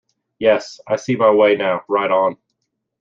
[0.39, 2.37] Yes, I see my way now, right on.